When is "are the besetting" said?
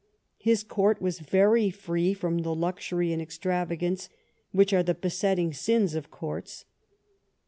4.73-5.53